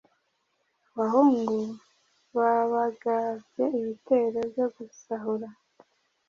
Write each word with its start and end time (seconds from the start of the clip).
abahungu 0.91 1.57
ba 2.35 2.51
bagabye 2.73 3.63
ibitero 3.79 4.39
byo 4.51 4.65
gusahura 4.75 5.47